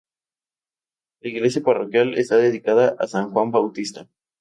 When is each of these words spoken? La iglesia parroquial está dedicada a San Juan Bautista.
La 1.19 1.29
iglesia 1.29 1.61
parroquial 1.61 2.17
está 2.17 2.35
dedicada 2.37 2.95
a 2.97 3.05
San 3.05 3.29
Juan 3.29 3.51
Bautista. 3.51 4.09